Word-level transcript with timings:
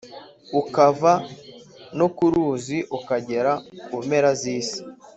ukava 0.61 1.13
no 1.97 2.07
ku 2.15 2.25
Ruzi 2.33 2.77
ukagera 2.97 3.51
ku 3.89 3.97
mpera 4.05 4.29
z’isi. 4.41 4.79